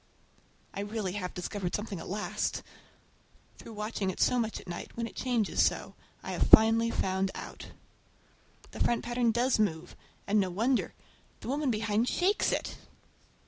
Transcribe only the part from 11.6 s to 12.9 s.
behind shakes it!